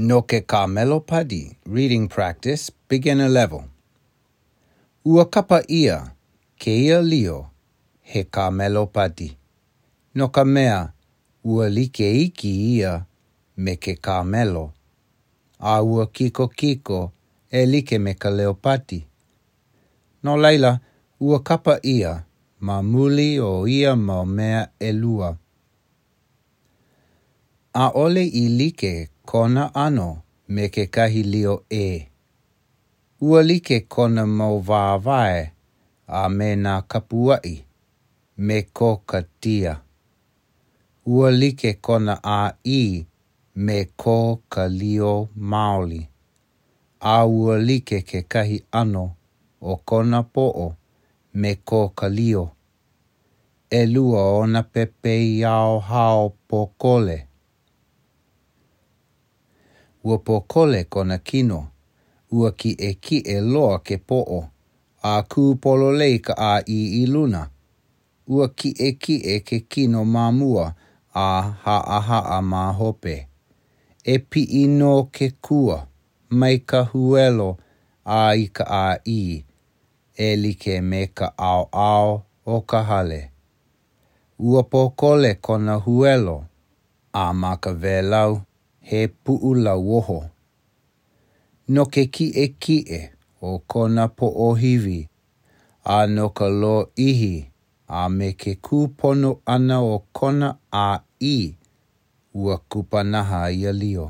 Noke 0.00 0.40
ka 0.48 0.64
melopadi, 0.66 1.52
reading 1.68 2.08
practice, 2.08 2.70
beginner 2.88 3.28
level. 3.28 3.64
Uakapa 5.04 5.60
ia, 5.68 6.12
keia 6.56 7.02
lio, 7.04 7.50
he 8.00 8.22
ka 8.24 8.48
melopadi. 8.50 9.36
No 10.14 10.30
mea, 10.46 10.92
ua 11.44 11.68
like 11.68 12.00
iki 12.12 12.78
ia, 12.78 13.04
me 13.58 13.76
ke 13.76 13.96
ka 14.00 14.24
melo. 14.24 14.72
A 15.60 15.82
ua 15.84 16.06
kiko 16.06 16.48
kiko, 16.48 17.12
elike 17.52 17.98
meka 18.00 18.30
me 18.30 18.36
leopati. 18.36 19.04
No 20.22 20.36
laila, 20.36 20.80
ua 21.20 21.40
kapa 21.42 21.78
ia, 21.84 22.24
ma 22.60 22.80
muli 22.82 23.38
o 23.38 23.66
ia 23.66 23.94
ma 23.96 24.24
mea 24.24 24.70
elua. 24.80 25.36
lua. 25.36 25.36
A 27.74 27.90
ole 27.94 28.24
kona 29.30 29.64
ano 29.86 30.08
me 30.54 30.62
ke 30.74 30.84
kahi 30.94 31.20
lio 31.32 31.52
e. 31.84 32.06
Ua 33.26 33.40
li 33.48 33.56
ke 33.68 33.76
kona 33.94 34.24
mau 34.40 34.56
vāvae 34.70 35.40
a 36.20 36.22
me 36.36 36.48
nā 36.64 36.72
kapuai 36.90 37.52
me 38.46 38.56
ko 38.78 38.88
ka 39.12 39.20
tia. 39.40 39.74
Ua 41.12 41.30
li 41.38 41.50
ke 41.60 41.72
kona 41.88 42.16
a 42.38 42.40
i 42.78 42.80
me 43.64 43.78
ko 44.02 44.16
ka 44.52 44.64
lio 44.80 45.12
maoli. 45.52 46.02
A 47.14 47.16
ua 47.38 47.54
li 47.68 47.78
ke 47.88 47.98
ke 48.10 48.20
kahi 48.32 48.58
ano 48.82 49.04
o 49.62 49.72
kona 49.90 50.20
po 50.34 50.44
o 50.66 50.68
me 51.40 51.52
ko 51.68 51.82
ka 51.98 52.06
lio. 52.18 52.44
E 53.70 53.80
lua 53.94 54.20
o 54.42 54.46
na 54.52 54.60
pepe 54.72 55.14
iao 55.38 55.78
hao 55.90 56.28
po 56.48 56.66
kole. 56.66 56.70
Po 56.74 56.88
kole. 56.90 57.18
ua 60.04 60.16
pōkole 60.16 60.84
kona 60.90 61.18
kino, 61.18 61.66
ua 62.32 62.50
ki 62.60 62.70
e 62.78 62.90
ki 63.04 63.16
e 63.26 63.36
loa 63.52 63.76
ke 63.86 63.96
po'o, 64.08 64.40
a 65.02 65.14
kū 65.30 65.44
pololei 65.62 66.16
ka 66.26 66.34
a 66.36 66.52
i 66.68 66.80
i 67.02 67.06
luna. 67.12 67.42
Ua 68.32 68.46
ki 68.58 68.70
e 68.86 68.90
ki 69.02 69.16
e 69.34 69.40
ke 69.48 69.58
kino 69.72 70.04
mā 70.14 70.26
mua 70.38 70.66
a 71.24 71.28
ha 71.64 71.76
a 71.96 72.00
ha 72.08 72.18
a 72.36 72.40
mā 72.52 72.64
hope. 72.78 73.16
E 74.04 74.14
pi 74.30 74.40
i 74.62 74.66
no 74.78 74.92
ke 75.16 75.28
kua, 75.46 75.78
mai 76.38 76.56
ka 76.70 76.80
huelo 76.92 77.48
a 78.04 78.20
i 78.36 78.44
ka 78.56 78.64
a 78.76 78.84
i, 79.08 79.20
e 80.28 80.28
li 80.42 80.52
ke 80.62 80.80
me 80.90 81.06
ka 81.18 81.28
ao 81.50 81.66
ao 81.72 82.22
o 82.54 82.60
ka 82.60 82.82
hale. 82.92 83.22
Ua 84.38 84.62
pōkole 84.72 85.34
kona 85.46 85.74
huelo, 85.86 86.36
a 87.12 87.32
mā 87.40 87.56
ka 87.60 87.72
velau. 87.72 88.40
he 88.88 89.00
pu'u 89.24 89.50
lauoho. 89.64 90.18
No 91.72 91.82
ke 91.92 92.02
ki 92.14 92.26
e 92.44 92.46
ki 92.62 92.76
e 92.98 93.00
o 93.50 93.58
kona 93.74 94.04
po 94.16 94.26
o 94.48 94.50
hivi, 94.62 94.98
a 95.96 95.98
no 96.16 96.24
ka 96.36 96.46
lo 96.62 96.74
ihi, 97.08 97.34
a 98.00 98.08
me 98.16 98.26
ke 98.40 98.52
kūpono 98.68 99.30
ana 99.54 99.76
o 99.94 99.98
kona 100.18 100.48
a 100.84 100.88
i, 101.20 101.36
ua 102.42 102.54
kupanaha 102.70 103.40
i 103.50 103.62
a 103.70 103.76
lio. 103.82 104.06